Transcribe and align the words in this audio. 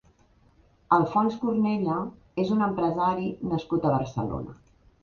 Alfons 0.97 1.37
Cornella 1.43 1.99
és 2.45 2.53
un 2.57 2.67
empresari 2.71 3.31
nascut 3.55 3.89
a 3.89 3.95
Barcelona. 4.01 4.61